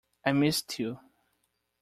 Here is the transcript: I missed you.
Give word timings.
I 0.25 0.31
missed 0.31 0.79
you. 0.79 0.97